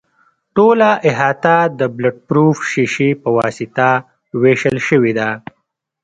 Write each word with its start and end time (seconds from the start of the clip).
ټوله 0.55 0.89
احاطه 1.09 1.55
د 1.79 1.81
بلټ 1.97 2.15
پروف 2.27 2.57
شیشې 2.71 3.09
په 3.21 3.29
واسطه 3.37 3.89
وېشل 4.41 4.77
شوې 4.87 5.11
ده. 5.19 5.29